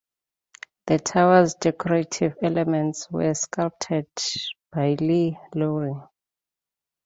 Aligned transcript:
The 0.87 0.97
towers's 0.97 1.53
decorative 1.61 2.35
elements 2.41 3.07
were 3.11 3.35
sculpted 3.35 4.07
by 4.71 4.95
Lee 4.99 5.37
Lawrie. 5.53 6.01